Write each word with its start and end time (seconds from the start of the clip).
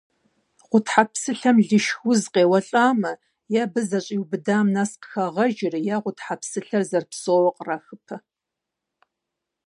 Гъутхьэпсылъэм 0.69 1.57
лышх 1.67 1.99
уз 2.09 2.21
къеуэлӏамэ, 2.33 3.11
е 3.57 3.59
абы 3.65 3.81
зэщӏиубыдам 3.89 4.67
нэс 4.75 4.91
къыхагъэжыр, 5.01 5.73
е 5.93 5.95
гъутхьэпсылъэр 6.03 6.83
зэрыпсоууэ 6.89 7.51
кърахыпэ. 7.55 8.15